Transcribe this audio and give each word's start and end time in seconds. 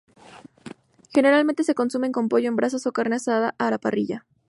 Generalmente 1.13 1.63
se 1.63 1.75
consumen 1.75 2.11
con 2.11 2.27
pollo 2.27 2.47
en 2.47 2.55
brasas 2.55 2.87
o 2.87 2.91
carne 2.91 3.17
asada 3.17 3.53
a 3.59 3.69
la 3.69 3.77
parrilla. 3.77 4.25